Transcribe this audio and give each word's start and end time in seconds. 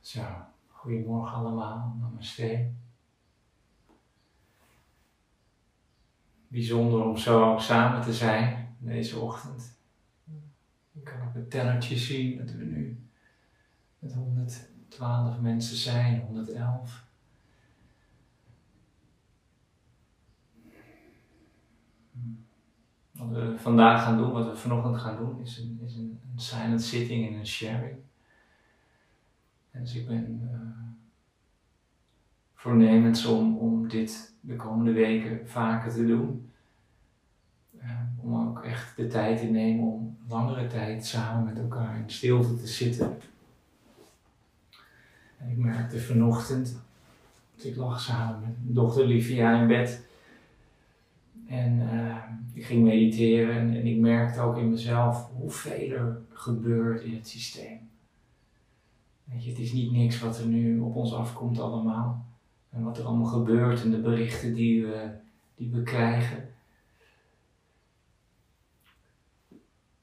Zo, 0.00 0.22
goedemorgen 0.66 1.36
allemaal, 1.36 1.96
namaste. 2.00 2.70
Bijzonder 6.48 7.04
om 7.04 7.16
zo 7.16 7.56
samen 7.58 8.02
te 8.02 8.12
zijn 8.12 8.76
deze 8.78 9.18
ochtend. 9.18 9.78
Ik 10.92 11.04
kan 11.04 11.28
op 11.28 11.34
het 11.34 11.50
tellertje 11.50 11.96
zien 11.96 12.38
dat 12.38 12.50
we 12.50 12.64
nu 12.64 13.06
met 13.98 14.12
112 14.12 15.40
mensen 15.40 15.76
zijn, 15.76 16.20
111. 16.20 17.04
Wat 23.12 23.28
we 23.28 23.54
vandaag 23.58 24.02
gaan 24.02 24.16
doen, 24.16 24.32
wat 24.32 24.46
we 24.46 24.56
vanochtend 24.56 24.96
gaan 24.96 25.16
doen, 25.16 25.40
is 25.40 25.58
een, 25.58 25.80
is 25.84 25.96
een, 25.96 26.20
silent 26.36 26.82
sitting 26.82 27.26
en 27.26 27.38
een 27.38 27.46
sharing. 27.46 27.96
En 29.70 29.80
dus 29.80 29.94
ik 29.94 30.06
ben 30.06 30.40
uh, 30.52 30.58
voornemens 32.54 33.24
om, 33.24 33.56
om 33.56 33.88
dit 33.88 34.34
de 34.40 34.56
komende 34.56 34.92
weken 34.92 35.48
vaker 35.48 35.92
te 35.92 36.06
doen. 36.06 36.50
Uh, 37.82 37.90
om 38.16 38.48
ook 38.48 38.64
echt 38.64 38.96
de 38.96 39.06
tijd 39.06 39.38
te 39.38 39.46
nemen 39.46 39.84
om 39.84 40.16
langere 40.28 40.66
tijd 40.66 41.06
samen 41.06 41.44
met 41.44 41.58
elkaar 41.58 41.96
in 41.96 42.10
stilte 42.10 42.56
te 42.56 42.66
zitten. 42.66 43.18
En 45.38 45.50
ik 45.50 45.56
merkte 45.56 46.00
vanochtend, 46.00 46.80
ik 47.56 47.76
lag 47.76 48.00
samen 48.00 48.40
met 48.40 48.56
mijn 48.62 48.74
dochter 48.74 49.06
Livia 49.06 49.60
in 49.60 49.66
bed. 49.66 50.10
En 51.46 51.80
uh, 51.80 52.16
ik 52.52 52.64
ging 52.64 52.84
mediteren 52.84 53.56
en, 53.56 53.76
en, 53.76 53.86
ik 53.86 53.98
merkte 53.98 54.40
ook 54.40 54.56
in 54.56 54.70
mezelf 54.70 55.30
hoeveel 55.32 55.90
er 55.90 56.20
gebeurt 56.32 57.02
in 57.02 57.14
het 57.14 57.28
systeem. 57.28 57.78
Weet 59.24 59.44
je, 59.44 59.50
het 59.50 59.58
is 59.58 59.72
niet 59.72 59.92
niks 59.92 60.20
wat 60.20 60.38
er 60.38 60.46
nu 60.46 60.78
op 60.78 60.96
ons 60.96 61.14
afkomt 61.14 61.60
allemaal. 61.60 62.26
En 62.70 62.82
wat 62.82 62.98
er 62.98 63.04
allemaal 63.04 63.26
gebeurt 63.26 63.82
en 63.82 63.90
de 63.90 64.00
berichten 64.00 64.54
die 64.54 64.86
we, 64.86 65.10
die 65.54 65.70
we 65.70 65.82
krijgen. 65.82 66.48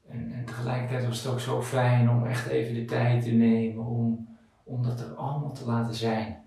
En, 0.08 0.32
en 0.32 0.44
tegelijkertijd 0.44 1.06
was 1.06 1.22
het 1.22 1.32
ook 1.32 1.40
zo 1.40 1.62
fijn 1.62 2.10
om 2.10 2.26
echt 2.26 2.46
even 2.46 2.74
de 2.74 2.84
tijd 2.84 3.22
te 3.22 3.30
nemen 3.30 3.84
om, 3.84 4.28
om 4.64 4.82
dat 4.82 5.00
er 5.00 5.14
allemaal 5.14 5.52
te 5.52 5.66
laten 5.66 5.94
zijn. 5.94 6.40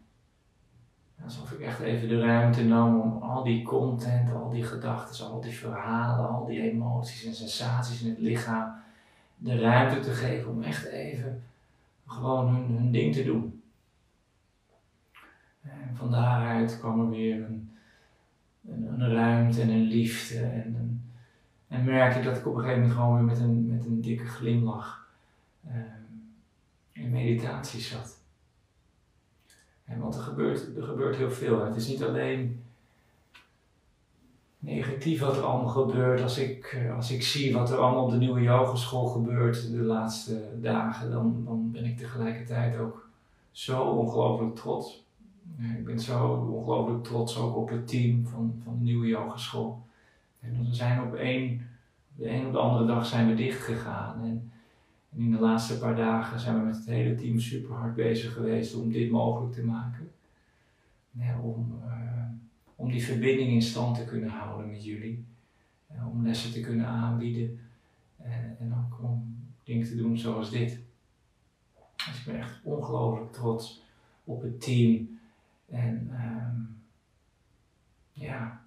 Alsof 1.23 1.51
ik 1.51 1.59
echt 1.59 1.79
even 1.79 2.07
de 2.07 2.19
ruimte 2.19 2.63
nam 2.63 2.99
om 2.99 3.21
al 3.21 3.43
die 3.43 3.63
content, 3.63 4.33
al 4.33 4.49
die 4.49 4.63
gedachten, 4.63 5.25
al 5.25 5.41
die 5.41 5.57
verhalen, 5.57 6.29
al 6.29 6.45
die 6.45 6.61
emoties 6.61 7.25
en 7.25 7.33
sensaties 7.33 8.01
in 8.01 8.09
het 8.09 8.19
lichaam 8.19 8.73
de 9.37 9.59
ruimte 9.59 9.99
te 9.99 10.11
geven 10.11 10.51
om 10.51 10.63
echt 10.63 10.85
even 10.85 11.43
gewoon 12.07 12.55
hun, 12.55 12.77
hun 12.77 12.91
ding 12.91 13.13
te 13.13 13.23
doen. 13.23 13.61
En 15.61 15.95
van 15.95 16.11
daaruit 16.11 16.79
kwam 16.79 16.99
er 16.99 17.09
weer 17.09 17.35
een, 17.35 17.71
een, 18.67 19.01
een 19.01 19.13
ruimte 19.13 19.61
en 19.61 19.69
een 19.69 19.83
liefde. 19.83 20.39
En, 20.39 20.75
een, 20.75 21.11
en 21.67 21.83
merkte 21.83 22.21
dat 22.21 22.37
ik 22.37 22.47
op 22.47 22.55
een 22.55 22.61
gegeven 22.61 22.81
moment 22.81 22.99
gewoon 22.99 23.15
weer 23.15 23.23
met 23.23 23.39
een, 23.39 23.67
met 23.67 23.85
een 23.85 24.01
dikke 24.01 24.25
glimlach 24.25 25.07
uh, 25.67 25.73
in 26.91 27.11
meditatie 27.11 27.81
zat. 27.81 28.22
Want 29.99 30.15
er 30.15 30.21
gebeurt, 30.21 30.77
er 30.77 30.83
gebeurt 30.83 31.15
heel 31.15 31.31
veel. 31.31 31.65
Het 31.65 31.75
is 31.75 31.87
niet 31.87 32.03
alleen 32.03 32.63
negatief 34.59 35.19
wat 35.19 35.37
er 35.37 35.43
allemaal 35.43 35.85
gebeurt. 35.85 36.21
Als 36.21 36.37
ik, 36.37 36.65
eh, 36.65 36.95
als 36.95 37.11
ik 37.11 37.23
zie 37.23 37.53
wat 37.53 37.71
er 37.71 37.77
allemaal 37.77 38.03
op 38.03 38.11
de 38.11 38.17
nieuwe 38.17 38.41
yogeschool 38.41 39.05
gebeurt 39.05 39.71
de 39.71 39.81
laatste 39.81 40.41
dagen, 40.61 41.11
dan, 41.11 41.41
dan 41.45 41.71
ben 41.71 41.85
ik 41.85 41.97
tegelijkertijd 41.97 42.77
ook 42.77 43.09
zo 43.51 43.81
ongelooflijk 43.81 44.55
trots. 44.55 45.03
Ik 45.77 45.85
ben 45.85 45.99
zo 45.99 46.27
ongelooflijk 46.51 47.03
trots 47.03 47.37
ook 47.37 47.55
op 47.55 47.69
het 47.69 47.87
team 47.87 48.25
van, 48.25 48.61
van 48.63 48.77
de 48.77 48.83
nieuwe 48.83 49.07
yogeschool. 49.07 49.81
En 50.39 50.65
we 50.69 50.75
zijn 50.75 51.01
op 51.01 51.13
één, 51.13 51.67
de 52.15 52.29
een 52.29 52.45
op 52.45 52.51
de 52.51 52.59
andere 52.59 52.85
dag 52.85 53.05
zijn 53.05 53.27
we 53.27 53.33
dicht 53.33 53.61
gegaan. 53.61 54.21
En, 54.23 54.51
en 55.15 55.21
in 55.21 55.31
de 55.31 55.39
laatste 55.39 55.77
paar 55.77 55.95
dagen 55.95 56.39
zijn 56.39 56.59
we 56.59 56.65
met 56.65 56.75
het 56.75 56.85
hele 56.85 57.15
team 57.15 57.39
super 57.39 57.75
hard 57.75 57.95
bezig 57.95 58.33
geweest 58.33 58.75
om 58.75 58.91
dit 58.91 59.11
mogelijk 59.11 59.53
te 59.53 59.63
maken. 59.63 60.11
Om, 61.41 61.81
uh, 61.85 62.25
om 62.75 62.91
die 62.91 63.03
verbinding 63.03 63.51
in 63.51 63.61
stand 63.61 63.97
te 63.97 64.05
kunnen 64.05 64.29
houden 64.29 64.69
met 64.69 64.83
jullie. 64.83 65.25
En 65.87 66.05
om 66.05 66.25
lessen 66.25 66.51
te 66.51 66.59
kunnen 66.59 66.85
aanbieden. 66.85 67.59
En, 68.17 68.73
ook 68.73 69.03
om 69.03 69.37
dingen 69.63 69.87
te 69.87 69.95
doen 69.95 70.17
zoals 70.17 70.49
dit. 70.49 70.79
Dus 71.95 72.19
ik 72.19 72.25
ben 72.25 72.37
echt 72.37 72.59
ongelooflijk 72.63 73.31
trots 73.31 73.83
op 74.23 74.41
het 74.41 74.61
team. 74.61 75.19
En 75.69 76.09
um, 76.13 76.81
ja. 78.11 78.65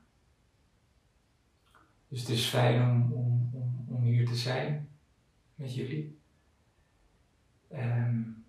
Dus 2.08 2.20
het 2.20 2.28
is 2.28 2.46
fijn 2.46 2.82
om, 2.82 3.12
om, 3.12 3.86
om 3.88 4.02
hier 4.02 4.26
te 4.26 4.36
zijn 4.36 4.88
met 5.54 5.74
jullie. 5.74 6.16
Um, 7.72 8.44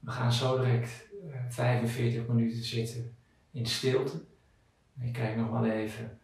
we 0.00 0.10
gaan 0.10 0.32
zo 0.32 0.56
direct 0.56 1.08
uh, 1.24 1.34
45 1.48 2.26
minuten 2.26 2.64
zitten 2.64 3.14
in 3.50 3.66
stilte. 3.66 4.24
Ik 5.00 5.12
kijk 5.12 5.36
nog 5.36 5.50
wel 5.50 5.66
even 5.66 6.18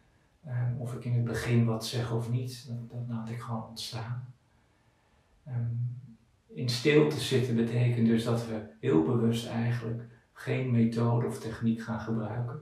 um, 0.47 0.75
of 0.77 0.93
ik 0.93 1.05
in 1.05 1.13
het 1.13 1.23
begin 1.23 1.65
wat 1.65 1.85
zeg 1.85 2.11
of 2.11 2.29
niet. 2.29 2.67
Dat, 2.67 2.89
dat 2.89 3.07
laat 3.07 3.29
ik 3.29 3.39
gewoon 3.39 3.67
ontstaan. 3.67 4.33
Um, 5.47 5.97
in 6.47 6.69
stilte 6.69 7.19
zitten 7.19 7.55
betekent 7.55 8.07
dus 8.07 8.23
dat 8.23 8.47
we 8.47 8.65
heel 8.79 9.03
bewust 9.03 9.47
eigenlijk 9.47 10.03
geen 10.33 10.71
methode 10.71 11.27
of 11.27 11.39
techniek 11.39 11.81
gaan 11.81 11.99
gebruiken. 11.99 12.59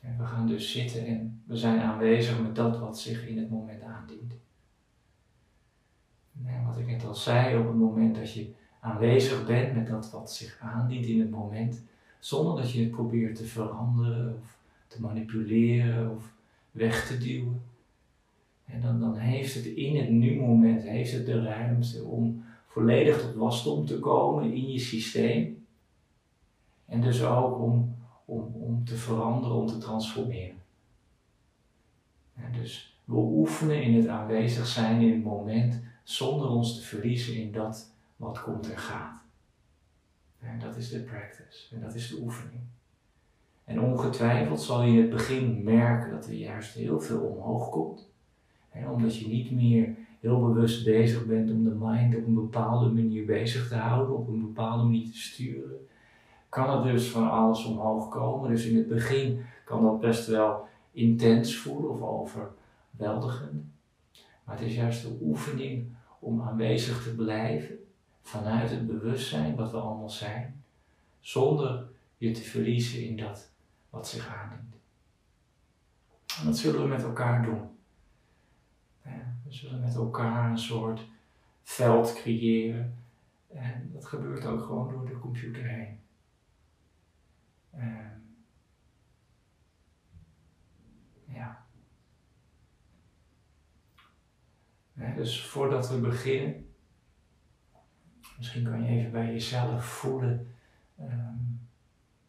En 0.00 0.18
we 0.18 0.24
gaan 0.24 0.46
dus 0.46 0.72
zitten 0.72 1.06
en 1.06 1.42
we 1.46 1.56
zijn 1.56 1.80
aanwezig 1.80 2.42
met 2.42 2.54
dat 2.54 2.78
wat 2.78 3.00
zich 3.00 3.26
in 3.26 3.38
het 3.38 3.50
moment. 3.50 3.82
En 6.44 6.64
wat 6.66 6.78
ik 6.78 6.86
net 6.86 7.04
al 7.04 7.14
zei, 7.14 7.58
op 7.58 7.66
het 7.66 7.76
moment 7.76 8.14
dat 8.14 8.32
je 8.32 8.50
aanwezig 8.80 9.46
bent 9.46 9.74
met 9.74 9.86
dat 9.86 10.10
wat 10.10 10.32
zich 10.32 10.58
aandient 10.60 11.06
in 11.06 11.20
het 11.20 11.30
moment, 11.30 11.82
zonder 12.18 12.62
dat 12.62 12.72
je 12.72 12.80
het 12.80 12.90
probeert 12.90 13.36
te 13.36 13.44
veranderen 13.44 14.38
of 14.42 14.58
te 14.86 15.00
manipuleren 15.00 16.10
of 16.10 16.32
weg 16.70 17.06
te 17.06 17.18
duwen. 17.18 17.62
En 18.64 18.80
dan, 18.80 19.00
dan 19.00 19.16
heeft 19.16 19.54
het 19.54 19.64
in 19.64 19.96
het 19.96 20.10
nu-moment 20.10 20.82
heeft 20.82 21.12
het 21.12 21.26
de 21.26 21.42
ruimte 21.42 22.04
om 22.04 22.44
volledig 22.66 23.20
tot 23.20 23.34
wasdom 23.34 23.86
te 23.86 23.98
komen 23.98 24.52
in 24.52 24.72
je 24.72 24.78
systeem. 24.78 25.66
En 26.86 27.00
dus 27.00 27.24
ook 27.24 27.60
om, 27.60 27.96
om, 28.24 28.52
om 28.54 28.84
te 28.84 28.96
veranderen, 28.96 29.56
om 29.56 29.66
te 29.66 29.78
transformeren. 29.78 30.56
En 32.34 32.52
dus 32.52 33.00
we 33.04 33.14
oefenen 33.14 33.82
in 33.82 33.94
het 33.94 34.06
aanwezig 34.06 34.66
zijn 34.66 35.00
in 35.00 35.12
het 35.12 35.24
moment 35.24 35.82
zonder 36.06 36.48
ons 36.48 36.78
te 36.78 36.84
verliezen 36.84 37.34
in 37.34 37.52
dat 37.52 37.90
wat 38.16 38.42
komt 38.42 38.70
en 38.70 38.78
gaat. 38.78 39.22
En 40.40 40.58
dat 40.58 40.76
is 40.76 40.88
de 40.88 41.00
practice 41.00 41.74
en 41.74 41.80
dat 41.80 41.94
is 41.94 42.08
de 42.08 42.20
oefening. 42.20 42.60
En 43.64 43.80
ongetwijfeld 43.80 44.60
zal 44.60 44.82
je 44.82 44.92
in 44.92 45.00
het 45.00 45.10
begin 45.10 45.64
merken 45.64 46.10
dat 46.10 46.26
er 46.26 46.32
juist 46.32 46.74
heel 46.74 47.00
veel 47.00 47.20
omhoog 47.20 47.70
komt. 47.70 48.10
En 48.70 48.88
omdat 48.88 49.18
je 49.18 49.28
niet 49.28 49.50
meer 49.50 49.96
heel 50.20 50.40
bewust 50.40 50.84
bezig 50.84 51.26
bent 51.26 51.50
om 51.50 51.64
de 51.64 51.76
mind 51.78 52.16
op 52.16 52.26
een 52.26 52.34
bepaalde 52.34 52.90
manier 52.90 53.24
bezig 53.24 53.68
te 53.68 53.74
houden, 53.74 54.16
op 54.16 54.28
een 54.28 54.40
bepaalde 54.40 54.82
manier 54.82 55.10
te 55.10 55.18
sturen, 55.18 55.86
kan 56.48 56.78
er 56.78 56.92
dus 56.92 57.08
van 57.08 57.30
alles 57.30 57.64
omhoog 57.64 58.08
komen. 58.08 58.50
Dus 58.50 58.66
in 58.66 58.76
het 58.76 58.88
begin 58.88 59.44
kan 59.64 59.82
dat 59.82 60.00
best 60.00 60.26
wel 60.26 60.68
intens 60.92 61.56
voelen 61.56 61.90
of 61.90 62.00
overweldigend. 62.00 63.64
Maar 64.44 64.56
het 64.58 64.66
is 64.66 64.74
juist 64.74 65.02
de 65.02 65.18
oefening 65.22 65.95
om 66.26 66.42
aanwezig 66.42 67.02
te 67.02 67.14
blijven 67.14 67.78
vanuit 68.22 68.70
het 68.70 68.86
bewustzijn 68.86 69.56
wat 69.56 69.70
we 69.70 69.76
allemaal 69.76 70.10
zijn, 70.10 70.64
zonder 71.20 71.88
je 72.16 72.30
te 72.30 72.42
verliezen 72.42 73.04
in 73.04 73.16
dat 73.16 73.50
wat 73.90 74.08
zich 74.08 74.28
aandient. 74.28 74.74
En 76.38 76.44
dat 76.44 76.58
zullen 76.58 76.82
we 76.82 76.88
met 76.88 77.02
elkaar 77.02 77.42
doen. 77.42 77.70
We 79.44 79.52
zullen 79.52 79.80
met 79.80 79.94
elkaar 79.94 80.50
een 80.50 80.58
soort 80.58 81.00
veld 81.62 82.12
creëren. 82.12 82.98
En 83.48 83.90
dat 83.92 84.06
gebeurt 84.06 84.44
ook 84.44 84.60
gewoon 84.60 84.88
door 84.88 85.06
de 85.06 85.18
computer 85.18 85.64
heen. 85.64 86.00
En 87.70 88.36
ja. 91.24 91.66
Dus 95.16 95.44
voordat 95.44 95.88
we 95.90 95.98
beginnen, 95.98 96.66
Misschien 98.36 98.64
kan 98.64 98.82
je 98.84 98.88
even 98.88 99.10
bij 99.10 99.32
jezelf 99.32 99.84
voelen 99.84 100.48
um, 101.00 101.60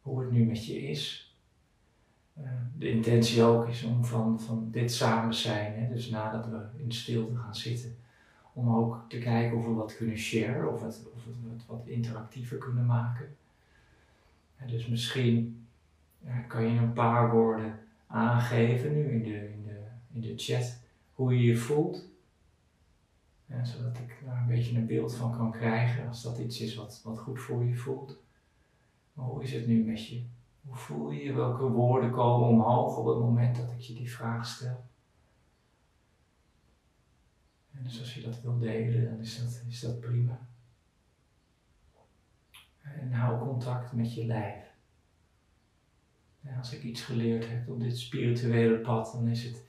hoe 0.01 0.21
het 0.21 0.31
nu 0.31 0.45
met 0.45 0.65
je 0.65 0.81
is. 0.81 1.35
uh, 2.37 2.43
de 2.77 2.89
intentie 2.89 3.43
ook 3.43 3.67
is 3.67 3.83
om 3.83 4.05
van, 4.05 4.39
van 4.39 4.67
dit 4.71 4.93
samen 4.93 5.33
zijn, 5.33 5.73
hè, 5.79 5.93
dus 5.93 6.09
nadat 6.09 6.47
we 6.47 6.65
in 6.75 6.91
stilte 6.91 7.35
gaan 7.35 7.55
zitten, 7.55 7.95
om 8.53 8.75
ook 8.75 9.05
te 9.07 9.17
kijken 9.17 9.57
of 9.57 9.65
we 9.65 9.71
wat 9.71 9.95
kunnen 9.95 10.17
share, 10.17 10.69
of, 10.69 10.83
of 10.83 11.25
we 11.25 11.49
het 11.53 11.65
wat 11.65 11.85
interactiever 11.85 12.57
kunnen 12.57 12.85
maken. 12.85 13.35
En 14.57 14.67
dus 14.67 14.87
misschien 14.87 15.67
kan 16.47 16.63
je 16.63 16.79
een 16.79 16.93
paar 16.93 17.31
woorden 17.31 17.79
aangeven 18.07 18.93
nu 18.93 19.09
in 19.09 19.23
de, 19.23 19.51
in 19.53 19.63
de, 19.63 19.79
in 20.13 20.21
de 20.21 20.33
chat 20.35 20.79
hoe 21.13 21.33
je 21.37 21.43
je 21.43 21.57
voelt. 21.57 22.05
Zodat 23.47 23.97
ik 23.97 24.21
daar 24.25 24.41
een 24.41 24.47
beetje 24.47 24.77
een 24.77 24.85
beeld 24.85 25.15
van 25.15 25.37
kan 25.37 25.51
krijgen 25.51 26.07
als 26.07 26.23
dat 26.23 26.37
iets 26.37 26.59
is 26.59 26.75
wat, 26.75 27.01
wat 27.03 27.19
goed 27.19 27.39
voor 27.39 27.65
je 27.65 27.75
voelt. 27.75 28.17
Maar 29.13 29.25
hoe 29.25 29.43
is 29.43 29.51
het 29.51 29.67
nu 29.67 29.83
met 29.83 30.07
je? 30.07 30.25
Hoe 30.61 30.75
voel 30.75 31.11
je 31.11 31.23
je? 31.23 31.33
Welke 31.33 31.63
woorden 31.63 32.11
komen 32.11 32.47
omhoog 32.47 32.97
op 32.97 33.05
het 33.05 33.17
moment 33.17 33.55
dat 33.55 33.71
ik 33.71 33.79
je 33.79 33.93
die 33.93 34.11
vraag 34.11 34.45
stel? 34.45 34.85
En 37.71 37.83
dus 37.83 37.99
als 37.99 38.13
je 38.13 38.21
dat 38.21 38.41
wil 38.41 38.57
delen, 38.57 39.09
dan 39.09 39.19
is 39.19 39.39
dat, 39.41 39.63
is 39.67 39.79
dat 39.79 39.99
prima. 39.99 40.39
En 42.81 43.11
hou 43.11 43.39
contact 43.39 43.91
met 43.91 44.13
je 44.13 44.25
lijf. 44.25 44.65
als 46.57 46.73
ik 46.73 46.83
iets 46.83 47.01
geleerd 47.01 47.49
heb 47.49 47.69
op 47.69 47.79
dit 47.79 47.97
spirituele 47.97 48.79
pad, 48.79 49.11
dan 49.11 49.27
is 49.27 49.43
het 49.43 49.65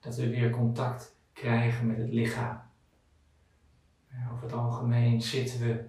dat 0.00 0.16
we 0.16 0.30
weer 0.30 0.50
contact 0.50 1.14
krijgen 1.32 1.86
met 1.86 1.96
het 1.96 2.12
lichaam. 2.12 2.67
Over 4.32 4.42
het 4.42 4.52
algemeen 4.52 5.22
zitten 5.22 5.60
we 5.60 5.88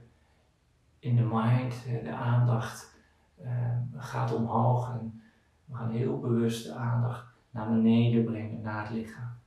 in 1.00 1.16
de 1.16 1.30
mind, 1.32 1.74
de 2.04 2.12
aandacht 2.12 2.98
uh, 3.42 3.78
gaat 3.98 4.34
omhoog 4.34 4.90
en 4.90 5.22
we 5.66 5.76
gaan 5.76 5.92
heel 5.92 6.20
bewust 6.20 6.64
de 6.64 6.74
aandacht 6.74 7.26
naar 7.52 7.70
beneden 7.70 8.24
brengen, 8.24 8.62
naar 8.62 8.82
het 8.82 8.92
lichaam. 8.92 9.38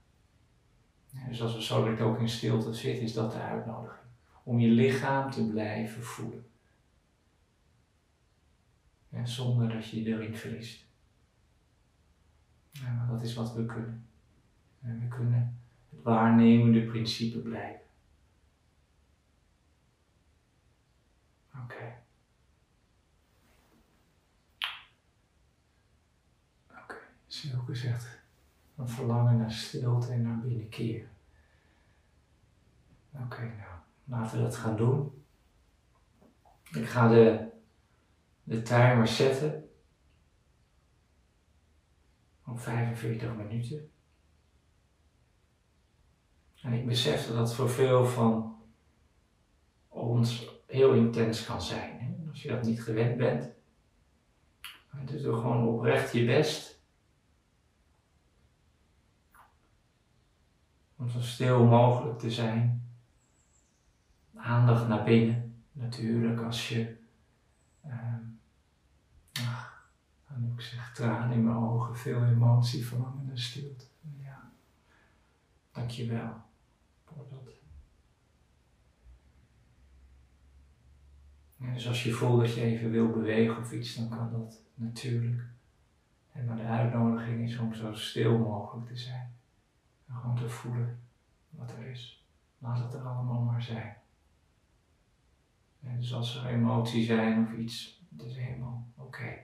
dus 1.28 1.42
als 1.42 1.54
we 1.54 1.62
zo 1.62 1.82
direct 1.82 2.00
ook 2.00 2.18
in 2.18 2.28
stilte 2.28 2.74
zitten, 2.74 3.02
is 3.02 3.12
dat 3.12 3.32
de 3.32 3.38
uitnodiging. 3.38 4.00
Om 4.42 4.58
je 4.58 4.68
lichaam 4.68 5.30
te 5.30 5.48
blijven 5.48 6.02
voelen. 6.02 6.44
zonder 9.22 9.68
dat 9.68 9.88
je 9.88 10.02
je 10.02 10.14
erin 10.14 10.36
verliest. 10.36 10.84
Maar 12.82 13.06
dat 13.10 13.22
is 13.22 13.34
wat 13.34 13.54
we 13.54 13.66
kunnen. 13.66 14.06
En 14.80 15.00
we 15.00 15.08
kunnen 15.08 15.58
het 15.90 16.02
waarnemende 16.02 16.82
principe 16.82 17.38
blijven. 17.38 17.81
Oké. 21.62 21.74
Okay. 21.74 21.96
Oké, 26.70 26.80
okay. 26.82 26.98
is 27.28 27.54
ook 27.56 27.66
gezegd. 27.66 28.20
Een 28.76 28.88
verlangen 28.88 29.36
naar 29.36 29.52
stilte 29.52 30.12
en 30.12 30.22
naar 30.22 30.40
binnenkeer. 30.40 31.08
Oké, 33.10 33.42
nou, 33.42 33.78
laten 34.04 34.36
we 34.36 34.42
dat 34.42 34.56
gaan 34.56 34.76
doen. 34.76 35.24
Ik 36.72 36.86
ga 36.86 37.08
de, 37.08 37.48
de 38.42 38.62
timer 38.62 39.08
zetten 39.08 39.70
op 42.44 42.60
45 42.60 43.34
minuten. 43.34 43.90
En 46.62 46.72
ik 46.72 46.86
besef 46.86 47.26
dat 47.26 47.36
dat 47.36 47.54
voor 47.54 47.70
veel 47.70 48.06
van 48.06 48.56
ons 49.88 50.51
heel 50.72 50.92
intens 50.92 51.44
kan 51.44 51.62
zijn. 51.62 52.00
Hè? 52.00 52.28
Als 52.28 52.42
je 52.42 52.48
dat 52.48 52.62
niet 52.62 52.82
gewend 52.82 53.16
bent. 53.16 53.50
Dus 55.04 55.22
doe 55.22 55.36
gewoon 55.36 55.66
oprecht 55.66 56.12
je 56.12 56.24
best. 56.24 56.80
Om 60.96 61.08
zo 61.08 61.20
stil 61.20 61.64
mogelijk 61.64 62.18
te 62.18 62.30
zijn. 62.30 62.90
Aandacht 64.34 64.88
naar 64.88 65.04
binnen. 65.04 65.64
Natuurlijk 65.72 66.40
als 66.40 66.68
je. 66.68 66.96
Uh, 67.86 68.14
ach, 69.32 69.90
dan 70.28 70.52
ik 70.54 70.60
zeg 70.60 70.94
tranen 70.94 71.36
in 71.36 71.44
mijn 71.44 71.56
ogen, 71.56 71.96
veel 71.96 72.24
emotie, 72.24 72.86
verlangen 72.86 73.26
naar 73.26 73.38
stilte. 73.38 73.84
Ja. 74.18 74.50
Dankjewel 75.72 76.42
dus 81.70 81.88
als 81.88 82.02
je 82.02 82.12
voelt 82.12 82.40
dat 82.40 82.54
je 82.54 82.60
even 82.60 82.90
wil 82.90 83.10
bewegen 83.10 83.58
of 83.58 83.72
iets, 83.72 83.94
dan 83.94 84.08
kan 84.08 84.32
dat 84.32 84.62
natuurlijk. 84.74 85.42
En 86.32 86.44
maar 86.44 86.56
de 86.56 86.62
uitnodiging 86.62 87.48
is 87.48 87.58
om 87.58 87.74
zo 87.74 87.92
stil 87.94 88.38
mogelijk 88.38 88.86
te 88.86 88.96
zijn. 88.96 89.34
En 90.08 90.14
gewoon 90.14 90.36
te 90.36 90.48
voelen 90.48 91.00
wat 91.50 91.72
er 91.72 91.86
is. 91.86 92.26
Laat 92.58 92.78
het 92.78 92.94
er 92.94 93.00
allemaal 93.00 93.40
maar 93.40 93.62
zijn. 93.62 93.96
Dus 95.80 96.14
als 96.14 96.36
er 96.36 96.46
emotie 96.46 97.04
zijn 97.04 97.46
of 97.46 97.52
iets, 97.52 98.02
het 98.16 98.26
is 98.26 98.36
helemaal 98.36 98.86
oké. 98.96 99.38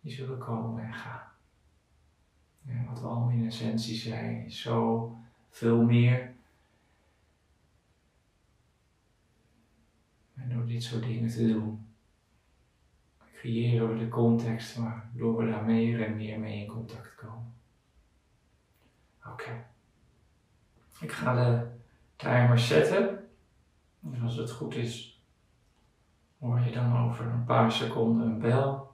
Die 0.00 0.12
zullen 0.12 0.38
komen 0.38 0.84
en 0.84 0.94
gaan. 0.94 1.26
Wat 2.88 3.00
we 3.00 3.06
allemaal 3.06 3.30
in 3.30 3.46
essentie 3.46 3.96
zijn, 3.96 4.44
is 4.44 4.60
zo 4.60 5.12
veel 5.50 5.82
meer. 5.82 6.34
En 10.48 10.56
door 10.56 10.66
dit 10.66 10.82
soort 10.82 11.02
dingen 11.02 11.30
te 11.30 11.46
doen, 11.46 11.86
creëren 13.32 13.92
we 13.92 13.98
de 13.98 14.08
context 14.08 14.76
waardoor 14.76 15.36
we 15.36 15.50
daar 15.50 15.64
meer 15.64 16.02
en 16.02 16.16
meer 16.16 16.40
mee 16.40 16.60
in 16.60 16.66
contact 16.66 17.14
komen. 17.14 17.54
Oké. 19.26 19.66
Ik 21.00 21.12
ga 21.12 21.34
de 21.34 21.66
timer 22.16 22.58
zetten. 22.58 23.28
En 24.12 24.22
als 24.22 24.36
het 24.36 24.50
goed 24.50 24.74
is, 24.74 25.22
hoor 26.38 26.60
je 26.60 26.72
dan 26.72 26.96
over 26.96 27.26
een 27.26 27.44
paar 27.44 27.72
seconden 27.72 28.26
een 28.26 28.38
bel. 28.38 28.87